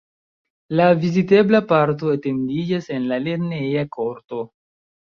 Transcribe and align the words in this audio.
La 0.79 0.87
vizitebla 1.03 1.61
parto 1.73 2.15
etendiĝas 2.17 2.91
en 2.99 3.09
la 3.13 3.25
lerneja 3.29 3.87
korto. 3.99 4.47